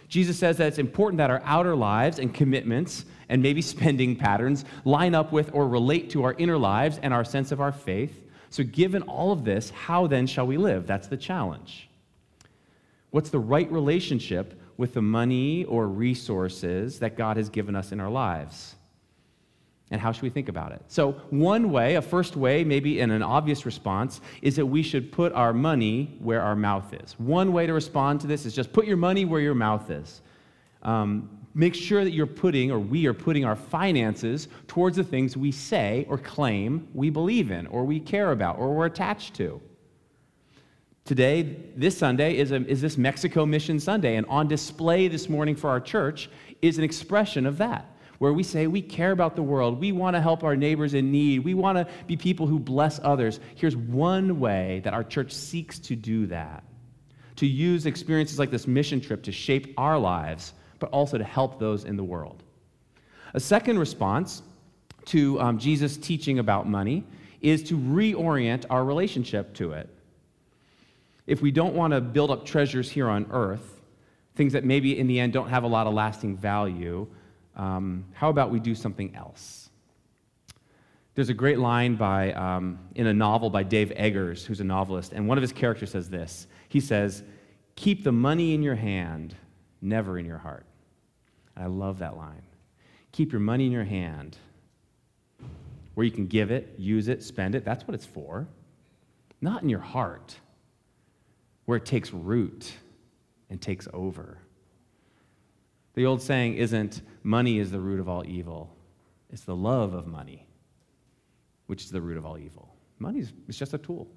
Jesus 0.08 0.40
says 0.40 0.56
that 0.56 0.68
it's 0.68 0.78
important 0.78 1.18
that 1.18 1.30
our 1.30 1.42
outer 1.44 1.76
lives 1.76 2.20
and 2.20 2.34
commitments 2.34 3.04
and 3.28 3.44
maybe 3.44 3.62
spending 3.76 4.16
patterns 4.16 4.64
line 4.86 5.16
up 5.16 5.34
with 5.34 5.50
or 5.54 5.68
relate 5.68 6.12
to 6.12 6.24
our 6.24 6.34
inner 6.36 6.58
lives 6.58 6.98
and 7.04 7.14
our 7.14 7.26
sense 7.26 7.52
of 7.52 7.60
our 7.60 7.74
faith. 7.74 8.18
So, 8.52 8.64
given 8.64 9.02
all 9.02 9.34
of 9.34 9.44
this, 9.44 9.70
how 9.72 10.08
then 10.08 10.26
shall 10.26 10.48
we 10.48 10.56
live? 10.56 10.88
That's 10.88 11.08
the 11.08 11.18
challenge. 11.18 11.90
What's 13.10 13.32
the 13.32 13.40
right 13.40 13.70
relationship 13.70 14.58
with 14.78 14.94
the 14.94 15.02
money 15.02 15.66
or 15.66 15.90
resources 15.90 17.00
that 17.00 17.18
God 17.18 17.36
has 17.36 17.50
given 17.50 17.76
us 17.76 17.92
in 17.92 18.00
our 18.00 18.10
lives? 18.10 18.76
And 19.91 20.00
how 20.00 20.12
should 20.12 20.24
we 20.24 20.29
think 20.29 20.50
about 20.50 20.72
it? 20.72 20.81
So, 20.88 21.13
one 21.31 21.72
way, 21.72 21.96
a 21.96 22.01
first 22.01 22.36
way, 22.36 22.63
maybe 22.63 23.00
in 23.00 23.10
an 23.10 23.24
obvious 23.24 23.65
response, 23.65 24.22
is 24.41 24.55
that 24.55 24.65
we 24.65 24.84
should 24.84 25.12
put 25.12 25.34
our 25.34 25.51
money 25.51 26.15
where 26.19 26.41
our 26.41 26.55
mouth 26.55 26.93
is. 26.93 27.13
One 27.19 27.53
way 27.53 27.65
to 27.65 27.74
respond 27.74 28.22
to 28.22 28.27
this 28.27 28.46
is 28.46 28.53
just 28.53 28.72
put 28.72 28.86
your 28.86 28.98
money 28.98 29.25
where 29.25 29.41
your 29.41 29.55
mouth 29.55 29.89
is. 29.89 30.22
Um, 30.84 31.29
make 31.55 31.74
sure 31.74 32.03
that 32.03 32.12
you're 32.12 32.27
putting, 32.27 32.69
or 32.69 32.79
we 32.79 33.08
are 33.08 33.15
putting, 33.15 33.46
our 33.46 33.55
finances 33.55 34.48
towards 34.67 34.96
the 34.96 35.03
things 35.03 35.36
we 35.36 35.51
say 35.51 36.05
or 36.08 36.19
claim 36.19 36.88
we 36.93 37.10
believe 37.10 37.50
in, 37.50 37.65
or 37.67 37.84
we 37.84 38.00
care 38.00 38.31
about, 38.31 38.60
or 38.60 38.75
we're 38.75 38.86
attached 38.86 39.34
to. 39.36 39.60
Today, 41.03 41.58
this 41.75 41.98
Sunday, 41.98 42.38
is, 42.38 42.51
a, 42.51 42.58
is 42.67 42.79
this 42.79 42.96
Mexico 42.96 43.43
Mission 43.43 43.79
Sunday, 43.79 44.17
and 44.17 44.27
on 44.27 44.48
display 44.48 45.08
this 45.08 45.27
morning 45.27 45.55
for 45.55 45.67
our 45.72 45.79
church 45.79 46.29
is 46.62 46.77
an 46.77 46.84
expression 46.84 47.48
of 47.48 47.58
that 47.58 47.96
where 48.20 48.34
we 48.34 48.44
say 48.44 48.68
we 48.68 48.82
care 48.82 49.12
about 49.12 49.36
the 49.36 49.44
world, 49.44 49.80
we 49.80 49.92
want 49.92 50.16
to 50.16 50.22
help 50.22 50.44
our 50.44 50.56
neighbors 50.56 50.94
in 50.94 51.12
need, 51.12 51.40
we 51.40 51.54
want 51.54 51.78
to 51.78 51.88
be 52.06 52.16
people 52.16 52.48
who 52.48 52.60
bless 52.60 53.00
others. 53.04 53.40
Here's 53.56 53.76
one 53.76 54.40
way 54.40 54.82
that 54.84 54.94
our 54.94 55.04
church 55.04 55.32
seeks 55.32 55.80
to 55.80 55.96
do 55.96 56.28
that 56.28 56.64
to 57.40 57.48
use 57.48 57.86
experiences 57.86 58.38
like 58.38 58.52
this 58.52 58.68
mission 58.68 59.00
trip 59.00 59.24
to 59.24 59.32
shape 59.32 59.74
our 59.78 59.98
lives, 59.98 60.52
but 60.78 60.90
also 60.90 61.18
to 61.18 61.24
help 61.24 61.58
those 61.58 61.86
in 61.86 61.96
the 61.96 62.04
world. 62.04 62.44
A 63.34 63.40
second 63.40 63.80
response 63.80 64.42
to 65.06 65.40
um, 65.40 65.58
Jesus' 65.58 65.96
teaching 65.96 66.40
about 66.40 66.68
money 66.68 67.06
is 67.40 67.64
to 67.64 67.78
reorient 67.78 68.66
our 68.70 68.84
relationship 68.84 69.54
to 69.54 69.72
it. 69.72 69.90
If 71.28 71.42
we 71.42 71.50
don't 71.50 71.76
want 71.76 71.94
to 71.94 72.02
build 72.02 72.30
up 72.30 72.46
treasures 72.46 72.90
here 72.90 73.08
on 73.08 73.26
earth, 73.32 73.80
things 74.36 74.52
that 74.52 74.66
maybe 74.66 75.00
in 75.00 75.08
the 75.08 75.22
end 75.22 75.32
don't 75.32 75.48
have 75.48 75.64
a 75.64 75.68
lot 75.68 75.88
of 75.88 75.94
lasting 75.94 76.36
value, 76.36 77.08
um, 77.60 78.06
how 78.13 78.30
about 78.30 78.51
we 78.51 78.60
do 78.60 78.74
something 78.74 79.13
else? 79.16 79.70
There's 81.13 81.28
a 81.28 81.34
great 81.34 81.60
line 81.60 81.96
by, 81.96 82.32
um, 82.32 82.80
in 82.96 83.08
a 83.08 83.13
novel 83.13 83.50
by 83.50 83.63
Dave 83.63 83.92
Eggers, 83.98 84.46
who's 84.46 84.62
a 84.62 84.63
novelist, 84.63 85.12
and 85.12 85.28
one 85.28 85.38
of 85.38 85.42
his 85.42 85.51
characters 85.51 85.92
says 85.92 86.10
this. 86.10 86.48
He 86.70 86.80
says, 86.80 87.22
Keep 87.75 88.06
the 88.06 88.13
money 88.13 88.54
in 88.54 88.63
your 88.63 88.75
hand, 88.75 89.36
never 89.82 90.18
in 90.18 90.25
your 90.25 90.38
heart. 90.38 90.66
And 91.56 91.66
I 91.66 91.68
love 91.68 92.00
that 92.00 92.16
line. 92.16 92.42
Keep 93.12 93.34
your 93.34 93.42
money 93.42 93.66
in 93.66 93.74
your 93.74 93.84
hand, 93.84 94.38
where 95.96 96.06
you 96.06 96.12
can 96.12 96.28
give 96.28 96.51
it, 96.51 96.75
use 96.78 97.10
it, 97.10 97.22
spend 97.24 97.56
it. 97.56 97.66
That's 97.66 97.86
what 97.86 97.94
it's 97.94 98.06
for. 98.06 98.48
Not 99.42 99.63
in 99.63 99.70
your 99.70 99.80
heart, 99.80 100.38
where 101.66 101.78
it 101.78 101.86
takes 101.86 102.13
root 102.13 102.72
and 103.50 103.62
takes 103.62 103.86
over. 103.92 104.38
The 106.00 106.06
old 106.06 106.22
saying 106.22 106.53
isn't 106.53 107.01
money 107.24 107.60
is 107.60 107.72
the 107.72 107.79
root 107.82 108.00
of 108.00 108.08
all 108.08 108.25
evil, 108.25 108.74
it's 109.34 109.41
the 109.41 109.53
love 109.53 109.94
of 109.94 110.08
money, 110.08 110.48
which 111.68 111.84
is 111.84 111.91
the 111.91 112.00
root 112.00 112.15
of 112.15 112.25
all 112.25 112.38
evil. 112.38 112.74
Money 113.00 113.20
is 113.20 113.58
just 113.58 113.74
a 113.74 113.77
tool. 113.77 114.08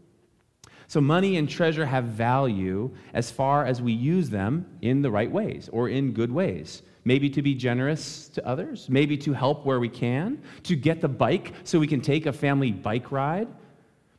So, 0.87 1.01
money 1.01 1.39
and 1.39 1.51
treasure 1.51 1.85
have 1.85 2.05
value 2.05 2.95
as 3.15 3.33
far 3.33 3.65
as 3.65 3.83
we 3.83 3.91
use 3.91 4.31
them 4.31 4.65
in 4.81 5.03
the 5.03 5.11
right 5.11 5.29
ways 5.29 5.69
or 5.73 5.89
in 5.89 6.13
good 6.13 6.31
ways. 6.31 6.83
Maybe 7.05 7.29
to 7.31 7.43
be 7.43 7.53
generous 7.53 8.29
to 8.29 8.47
others, 8.47 8.89
maybe 8.89 9.19
to 9.19 9.33
help 9.33 9.67
where 9.67 9.81
we 9.81 9.89
can, 9.89 10.41
to 10.63 10.77
get 10.77 11.01
the 11.01 11.09
bike 11.09 11.53
so 11.65 11.81
we 11.81 11.89
can 11.89 12.01
take 12.01 12.27
a 12.27 12.33
family 12.33 12.71
bike 12.71 13.11
ride, 13.11 13.49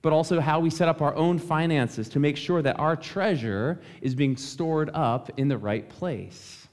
but 0.01 0.12
also 0.12 0.41
how 0.41 0.60
we 0.60 0.70
set 0.70 0.89
up 0.89 1.01
our 1.01 1.15
own 1.15 1.39
finances 1.39 2.10
to 2.10 2.20
make 2.20 2.36
sure 2.36 2.62
that 2.62 2.77
our 2.77 2.98
treasure 2.98 3.79
is 4.01 4.13
being 4.13 4.36
stored 4.36 4.89
up 4.93 5.32
in 5.38 5.48
the 5.48 5.58
right 5.58 5.88
place. 5.88 6.63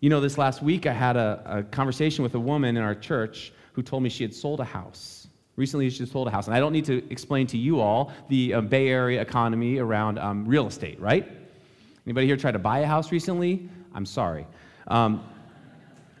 You 0.00 0.08
know, 0.08 0.20
this 0.20 0.38
last 0.38 0.62
week 0.62 0.86
I 0.86 0.92
had 0.92 1.16
a, 1.16 1.42
a 1.44 1.62
conversation 1.62 2.22
with 2.22 2.34
a 2.34 2.40
woman 2.40 2.78
in 2.78 2.82
our 2.82 2.94
church 2.94 3.52
who 3.74 3.82
told 3.82 4.02
me 4.02 4.08
she 4.08 4.24
had 4.24 4.34
sold 4.34 4.60
a 4.60 4.64
house. 4.64 5.28
Recently, 5.56 5.90
she 5.90 6.06
sold 6.06 6.26
a 6.26 6.30
house. 6.30 6.46
And 6.46 6.56
I 6.56 6.58
don't 6.58 6.72
need 6.72 6.86
to 6.86 7.04
explain 7.10 7.46
to 7.48 7.58
you 7.58 7.80
all 7.80 8.10
the 8.30 8.54
uh, 8.54 8.60
Bay 8.62 8.88
Area 8.88 9.20
economy 9.20 9.76
around 9.76 10.18
um, 10.18 10.46
real 10.46 10.66
estate, 10.66 10.98
right? 10.98 11.28
Anybody 12.06 12.26
here 12.26 12.38
try 12.38 12.50
to 12.50 12.58
buy 12.58 12.78
a 12.78 12.86
house 12.86 13.12
recently? 13.12 13.68
I'm 13.94 14.06
sorry. 14.06 14.46
Um, 14.88 15.22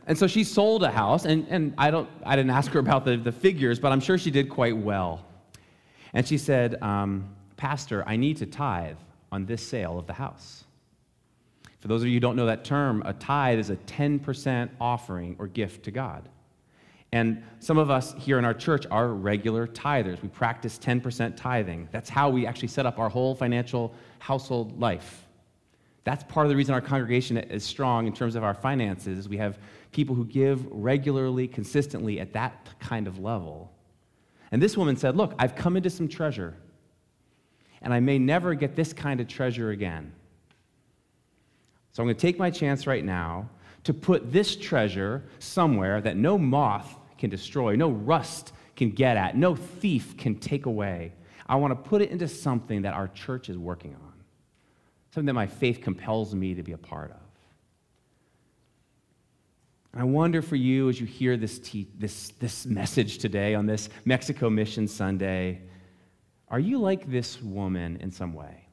and 0.06 0.18
so 0.18 0.26
she 0.26 0.44
sold 0.44 0.82
a 0.82 0.90
house, 0.90 1.24
and, 1.24 1.46
and 1.48 1.72
I, 1.78 1.90
don't, 1.90 2.08
I 2.26 2.36
didn't 2.36 2.50
ask 2.50 2.70
her 2.72 2.80
about 2.80 3.06
the, 3.06 3.16
the 3.16 3.32
figures, 3.32 3.78
but 3.78 3.92
I'm 3.92 4.00
sure 4.00 4.18
she 4.18 4.30
did 4.30 4.50
quite 4.50 4.76
well. 4.76 5.24
And 6.12 6.28
she 6.28 6.36
said, 6.36 6.82
um, 6.82 7.34
Pastor, 7.56 8.04
I 8.06 8.16
need 8.16 8.36
to 8.38 8.46
tithe 8.46 8.98
on 9.32 9.46
this 9.46 9.66
sale 9.66 9.98
of 9.98 10.06
the 10.06 10.12
house. 10.12 10.64
For 11.80 11.88
those 11.88 12.02
of 12.02 12.08
you 12.08 12.14
who 12.14 12.20
don't 12.20 12.36
know 12.36 12.46
that 12.46 12.64
term, 12.64 13.02
a 13.06 13.12
tithe 13.14 13.58
is 13.58 13.70
a 13.70 13.76
10% 13.76 14.70
offering 14.80 15.36
or 15.38 15.46
gift 15.46 15.84
to 15.84 15.90
God. 15.90 16.28
And 17.12 17.42
some 17.58 17.78
of 17.78 17.90
us 17.90 18.14
here 18.18 18.38
in 18.38 18.44
our 18.44 18.54
church 18.54 18.86
are 18.90 19.08
regular 19.08 19.66
tithers. 19.66 20.22
We 20.22 20.28
practice 20.28 20.78
10% 20.78 21.36
tithing. 21.36 21.88
That's 21.90 22.08
how 22.08 22.30
we 22.30 22.46
actually 22.46 22.68
set 22.68 22.86
up 22.86 22.98
our 22.98 23.08
whole 23.08 23.34
financial 23.34 23.92
household 24.20 24.78
life. 24.78 25.26
That's 26.04 26.22
part 26.24 26.46
of 26.46 26.50
the 26.50 26.56
reason 26.56 26.74
our 26.74 26.80
congregation 26.80 27.36
is 27.36 27.64
strong 27.64 28.06
in 28.06 28.12
terms 28.12 28.36
of 28.36 28.44
our 28.44 28.54
finances. 28.54 29.28
We 29.28 29.38
have 29.38 29.58
people 29.92 30.14
who 30.14 30.24
give 30.24 30.64
regularly, 30.70 31.48
consistently 31.48 32.20
at 32.20 32.32
that 32.34 32.68
kind 32.78 33.06
of 33.06 33.18
level. 33.18 33.72
And 34.52 34.62
this 34.62 34.76
woman 34.76 34.96
said, 34.96 35.16
Look, 35.16 35.34
I've 35.38 35.54
come 35.54 35.76
into 35.76 35.90
some 35.90 36.08
treasure, 36.08 36.56
and 37.82 37.92
I 37.92 38.00
may 38.00 38.18
never 38.18 38.54
get 38.54 38.76
this 38.76 38.92
kind 38.92 39.20
of 39.20 39.28
treasure 39.28 39.70
again. 39.70 40.12
So 41.92 42.02
I'm 42.02 42.06
going 42.06 42.16
to 42.16 42.20
take 42.20 42.38
my 42.38 42.50
chance 42.50 42.86
right 42.86 43.04
now 43.04 43.48
to 43.84 43.94
put 43.94 44.32
this 44.32 44.56
treasure 44.56 45.24
somewhere 45.38 46.00
that 46.00 46.16
no 46.16 46.38
moth 46.38 46.96
can 47.18 47.30
destroy, 47.30 47.76
no 47.76 47.90
rust 47.90 48.52
can 48.76 48.90
get 48.90 49.16
at, 49.16 49.36
no 49.36 49.54
thief 49.54 50.16
can 50.16 50.36
take 50.36 50.66
away. 50.66 51.12
I 51.46 51.56
want 51.56 51.72
to 51.72 51.88
put 51.88 52.00
it 52.02 52.10
into 52.10 52.28
something 52.28 52.82
that 52.82 52.94
our 52.94 53.08
church 53.08 53.48
is 53.48 53.58
working 53.58 53.94
on, 53.94 54.12
something 55.10 55.26
that 55.26 55.34
my 55.34 55.46
faith 55.46 55.80
compels 55.80 56.34
me 56.34 56.54
to 56.54 56.62
be 56.62 56.72
a 56.72 56.78
part 56.78 57.10
of. 57.10 57.16
I 59.92 60.04
wonder 60.04 60.40
for 60.40 60.54
you 60.54 60.88
as 60.88 61.00
you 61.00 61.06
hear 61.06 61.36
this, 61.36 61.58
te- 61.58 61.88
this, 61.98 62.28
this 62.38 62.64
message 62.64 63.18
today 63.18 63.56
on 63.56 63.66
this 63.66 63.88
Mexico 64.04 64.48
Mission 64.48 64.86
Sunday, 64.86 65.62
are 66.48 66.60
you 66.60 66.78
like 66.78 67.10
this 67.10 67.42
woman 67.42 67.96
in 68.00 68.12
some 68.12 68.32
way? 68.32 68.69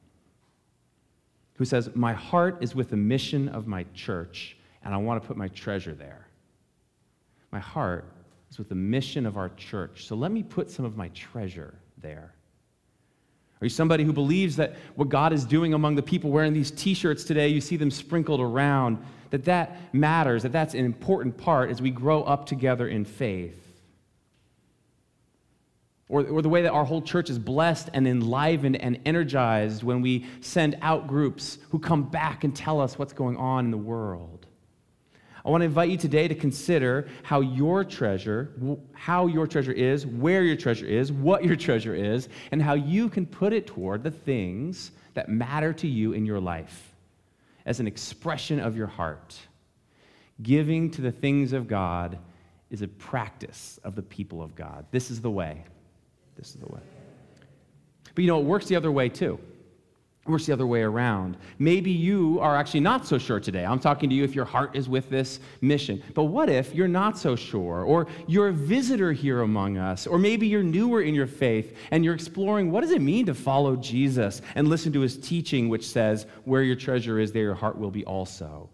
Who 1.58 1.64
says, 1.64 1.90
My 1.94 2.12
heart 2.12 2.58
is 2.60 2.74
with 2.74 2.90
the 2.90 2.96
mission 2.96 3.48
of 3.48 3.66
my 3.66 3.84
church, 3.92 4.56
and 4.84 4.94
I 4.94 4.96
want 4.96 5.20
to 5.20 5.26
put 5.26 5.36
my 5.36 5.48
treasure 5.48 5.92
there. 5.92 6.28
My 7.50 7.58
heart 7.58 8.04
is 8.50 8.58
with 8.58 8.68
the 8.68 8.74
mission 8.74 9.26
of 9.26 9.36
our 9.36 9.50
church, 9.50 10.06
so 10.06 10.14
let 10.14 10.30
me 10.30 10.42
put 10.42 10.70
some 10.70 10.84
of 10.84 10.96
my 10.96 11.08
treasure 11.08 11.74
there. 12.00 12.32
Are 13.60 13.64
you 13.64 13.70
somebody 13.70 14.04
who 14.04 14.12
believes 14.12 14.54
that 14.56 14.76
what 14.94 15.08
God 15.08 15.32
is 15.32 15.44
doing 15.44 15.74
among 15.74 15.96
the 15.96 16.02
people 16.02 16.30
wearing 16.30 16.52
these 16.52 16.70
t 16.70 16.94
shirts 16.94 17.24
today, 17.24 17.48
you 17.48 17.60
see 17.60 17.76
them 17.76 17.90
sprinkled 17.90 18.40
around, 18.40 19.04
that 19.30 19.44
that 19.46 19.92
matters, 19.92 20.44
that 20.44 20.52
that's 20.52 20.74
an 20.74 20.84
important 20.84 21.36
part 21.36 21.70
as 21.70 21.82
we 21.82 21.90
grow 21.90 22.22
up 22.22 22.46
together 22.46 22.86
in 22.86 23.04
faith. 23.04 23.67
Or, 26.08 26.24
or 26.24 26.40
the 26.40 26.48
way 26.48 26.62
that 26.62 26.72
our 26.72 26.84
whole 26.84 27.02
church 27.02 27.28
is 27.28 27.38
blessed 27.38 27.90
and 27.92 28.08
enlivened 28.08 28.76
and 28.76 28.98
energized 29.04 29.82
when 29.82 30.00
we 30.00 30.24
send 30.40 30.78
out 30.80 31.06
groups 31.06 31.58
who 31.70 31.78
come 31.78 32.04
back 32.04 32.44
and 32.44 32.56
tell 32.56 32.80
us 32.80 32.98
what's 32.98 33.12
going 33.12 33.36
on 33.36 33.66
in 33.66 33.70
the 33.70 33.76
world. 33.76 34.46
I 35.44 35.50
want 35.50 35.62
to 35.62 35.66
invite 35.66 35.88
you 35.88 35.96
today 35.96 36.28
to 36.28 36.34
consider 36.34 37.08
how 37.22 37.40
your 37.40 37.84
treasure, 37.84 38.52
how 38.92 39.26
your 39.26 39.46
treasure 39.46 39.72
is, 39.72 40.06
where 40.06 40.42
your 40.42 40.56
treasure 40.56 40.86
is, 40.86 41.12
what 41.12 41.44
your 41.44 41.56
treasure 41.56 41.94
is, 41.94 42.28
and 42.52 42.60
how 42.60 42.74
you 42.74 43.08
can 43.08 43.24
put 43.24 43.52
it 43.52 43.66
toward 43.66 44.02
the 44.02 44.10
things 44.10 44.90
that 45.14 45.28
matter 45.28 45.72
to 45.72 45.88
you 45.88 46.12
in 46.12 46.26
your 46.26 46.40
life 46.40 46.94
as 47.64 47.80
an 47.80 47.86
expression 47.86 48.60
of 48.60 48.76
your 48.76 48.86
heart. 48.86 49.38
Giving 50.42 50.90
to 50.92 51.00
the 51.00 51.12
things 51.12 51.52
of 51.52 51.66
God 51.66 52.18
is 52.70 52.82
a 52.82 52.88
practice 52.88 53.78
of 53.84 53.94
the 53.94 54.02
people 54.02 54.42
of 54.42 54.54
God. 54.54 54.86
This 54.90 55.10
is 55.10 55.20
the 55.20 55.30
way. 55.30 55.64
This 56.38 56.50
is 56.50 56.60
the 56.60 56.66
way. 56.66 56.80
But 58.14 58.22
you 58.22 58.28
know, 58.28 58.38
it 58.38 58.44
works 58.44 58.66
the 58.66 58.76
other 58.76 58.92
way 58.92 59.08
too. 59.08 59.38
It 60.24 60.30
works 60.30 60.46
the 60.46 60.52
other 60.52 60.66
way 60.66 60.82
around. 60.82 61.36
Maybe 61.58 61.90
you 61.90 62.38
are 62.40 62.54
actually 62.54 62.80
not 62.80 63.06
so 63.06 63.16
sure 63.16 63.40
today. 63.40 63.64
I'm 63.64 63.80
talking 63.80 64.10
to 64.10 64.14
you 64.14 64.24
if 64.24 64.34
your 64.34 64.44
heart 64.44 64.76
is 64.76 64.88
with 64.88 65.08
this 65.08 65.40
mission. 65.62 66.02
But 66.14 66.24
what 66.24 66.50
if 66.50 66.74
you're 66.74 66.86
not 66.86 67.18
so 67.18 67.34
sure? 67.34 67.82
Or 67.82 68.06
you're 68.26 68.48
a 68.48 68.52
visitor 68.52 69.12
here 69.12 69.40
among 69.40 69.78
us? 69.78 70.06
Or 70.06 70.18
maybe 70.18 70.46
you're 70.46 70.62
newer 70.62 71.00
in 71.00 71.14
your 71.14 71.26
faith 71.26 71.76
and 71.90 72.04
you're 72.04 72.14
exploring 72.14 72.70
what 72.70 72.82
does 72.82 72.90
it 72.90 73.00
mean 73.00 73.26
to 73.26 73.34
follow 73.34 73.74
Jesus 73.76 74.42
and 74.54 74.68
listen 74.68 74.92
to 74.92 75.00
his 75.00 75.16
teaching, 75.16 75.70
which 75.70 75.86
says, 75.86 76.26
Where 76.44 76.62
your 76.62 76.76
treasure 76.76 77.18
is, 77.18 77.32
there 77.32 77.44
your 77.44 77.54
heart 77.54 77.78
will 77.78 77.90
be 77.90 78.04
also. 78.04 78.68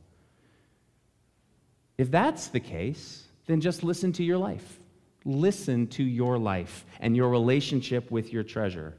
If 1.96 2.10
that's 2.10 2.48
the 2.48 2.60
case, 2.60 3.22
then 3.46 3.60
just 3.60 3.84
listen 3.84 4.12
to 4.14 4.24
your 4.24 4.38
life. 4.38 4.80
Listen 5.24 5.86
to 5.88 6.02
your 6.02 6.38
life 6.38 6.84
and 7.00 7.16
your 7.16 7.30
relationship 7.30 8.10
with 8.10 8.32
your 8.32 8.42
treasure. 8.42 8.94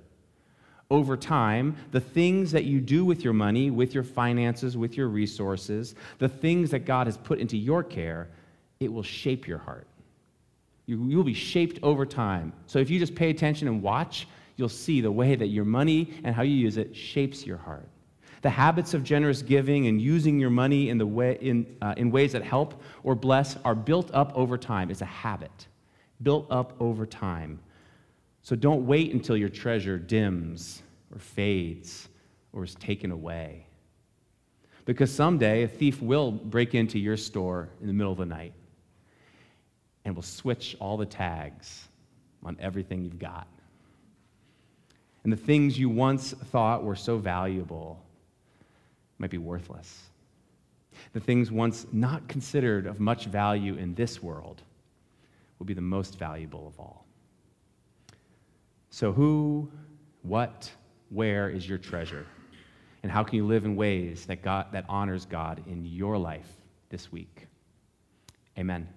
Over 0.89 1.17
time, 1.17 1.75
the 1.91 1.99
things 1.99 2.51
that 2.51 2.65
you 2.65 2.79
do 2.79 3.05
with 3.05 3.23
your 3.23 3.33
money, 3.33 3.71
with 3.71 3.93
your 3.93 4.03
finances, 4.03 4.77
with 4.77 4.97
your 4.97 5.07
resources, 5.07 5.95
the 6.19 6.29
things 6.29 6.71
that 6.71 6.79
God 6.79 7.07
has 7.07 7.17
put 7.17 7.39
into 7.39 7.57
your 7.57 7.83
care, 7.83 8.29
it 8.79 8.91
will 8.91 9.03
shape 9.03 9.47
your 9.47 9.57
heart. 9.57 9.87
You, 10.87 10.99
will 10.99 11.23
be 11.23 11.33
shaped 11.33 11.79
over 11.81 12.05
time. 12.05 12.53
So 12.67 12.77
if 12.77 12.89
you 12.91 12.99
just 12.99 13.15
pay 13.15 13.31
attention 13.31 13.67
and 13.67 13.81
watch, 13.81 14.27
you'll 14.57 14.69
see 14.69 15.01
the 15.01 15.11
way 15.11 15.35
that 15.35 15.47
your 15.47 15.65
money 15.65 16.13
and 16.23 16.35
how 16.35 16.43
you 16.43 16.55
use 16.55 16.77
it 16.77 16.95
shapes 16.95 17.45
your 17.45 17.57
heart. 17.57 17.87
The 18.43 18.49
habits 18.51 18.93
of 18.93 19.03
generous 19.03 19.41
giving 19.41 19.87
and 19.87 19.99
using 19.99 20.39
your 20.39 20.51
money 20.51 20.89
in, 20.89 20.99
the 20.99 21.07
way, 21.07 21.39
in, 21.41 21.65
uh, 21.81 21.95
in 21.97 22.11
ways 22.11 22.33
that 22.33 22.43
help 22.43 22.79
or 23.03 23.15
bless 23.15 23.57
are 23.65 23.73
built 23.73 24.11
up 24.13 24.31
over 24.35 24.55
time. 24.55 24.91
It's 24.91 25.01
a 25.01 25.05
habit 25.05 25.67
built 26.21 26.47
up 26.49 26.73
over 26.79 27.05
time. 27.05 27.59
So 28.41 28.55
don't 28.55 28.85
wait 28.85 29.13
until 29.13 29.35
your 29.35 29.49
treasure 29.49 29.97
dims 29.97 30.81
or 31.11 31.19
fades 31.19 32.09
or 32.53 32.63
is 32.63 32.75
taken 32.75 33.11
away. 33.11 33.65
Because 34.85 35.11
someday 35.11 35.63
a 35.63 35.67
thief 35.67 36.01
will 36.01 36.31
break 36.31 36.75
into 36.75 36.99
your 36.99 37.17
store 37.17 37.69
in 37.81 37.87
the 37.87 37.93
middle 37.93 38.11
of 38.11 38.19
the 38.19 38.25
night 38.25 38.53
and 40.05 40.15
will 40.15 40.23
switch 40.23 40.75
all 40.79 40.95
the 40.95 41.05
tags 41.05 41.87
on 42.43 42.55
everything 42.59 43.03
you've 43.03 43.19
got. 43.19 43.47
And 45.23 45.33
the 45.33 45.37
things 45.37 45.79
you 45.79 45.89
once 45.89 46.33
thought 46.33 46.83
were 46.83 46.95
so 46.95 47.17
valuable 47.17 47.99
might 49.17 49.31
be 49.31 49.39
worthless. 49.39 50.03
The 51.13 51.19
things 51.19 51.51
once 51.51 51.87
not 51.91 52.27
considered 52.27 52.85
of 52.85 52.99
much 52.99 53.25
value 53.25 53.75
in 53.75 53.95
this 53.95 54.21
world 54.21 54.61
will 55.59 55.65
be 55.65 55.73
the 55.73 55.81
most 55.81 56.17
valuable 56.17 56.67
of 56.67 56.79
all. 56.79 57.05
So, 58.89 59.11
who, 59.11 59.69
what, 60.21 60.71
where 61.09 61.49
is 61.49 61.67
your 61.67 61.77
treasure? 61.77 62.25
And 63.03 63.11
how 63.11 63.23
can 63.23 63.35
you 63.35 63.45
live 63.45 63.65
in 63.65 63.75
ways 63.75 64.25
that, 64.25 64.41
God, 64.41 64.67
that 64.71 64.85
honors 64.89 65.25
God 65.25 65.61
in 65.67 65.85
your 65.85 66.17
life 66.17 66.49
this 66.89 67.11
week? 67.11 67.47
Amen. 68.57 68.87